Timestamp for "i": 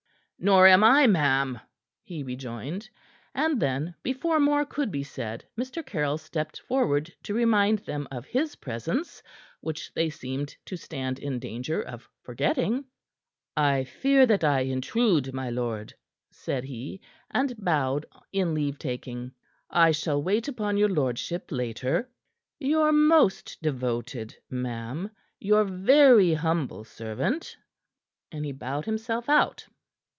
0.83-1.05, 13.55-13.83, 14.43-14.61, 19.69-19.91